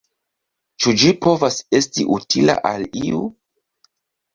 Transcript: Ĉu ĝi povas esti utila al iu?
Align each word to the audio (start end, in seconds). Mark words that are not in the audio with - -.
Ĉu 0.85 0.93
ĝi 1.01 1.11
povas 1.27 1.59
esti 1.83 2.09
utila 2.19 2.59
al 2.75 2.91
iu? 3.07 3.25